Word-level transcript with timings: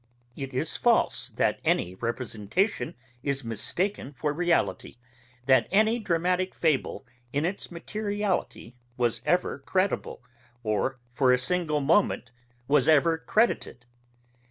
It 0.35 0.51
is 0.51 0.77
false, 0.77 1.29
that 1.35 1.59
any 1.63 1.93
representation 1.93 2.95
is 3.21 3.43
mistake 3.43 3.99
for 4.15 4.33
reality; 4.33 4.97
that 5.45 5.67
any 5.69 5.99
dramatick 5.99 6.55
fable 6.55 7.05
in 7.31 7.45
its 7.45 7.69
materiality 7.69 8.75
was 8.97 9.21
ever 9.27 9.59
credible, 9.59 10.23
or, 10.63 10.97
for 11.11 11.31
a 11.31 11.37
single 11.37 11.81
moment, 11.81 12.31
was 12.67 12.87
ever 12.87 13.19
credited. 13.19 13.85